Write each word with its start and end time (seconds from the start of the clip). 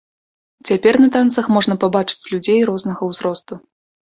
Цяпер 0.69 0.95
на 1.03 1.09
танцах 1.17 1.51
можна 1.57 1.77
пабачыць 1.83 2.29
людзей 2.35 2.59
рознага 2.71 3.01
ўзросту. 3.11 3.53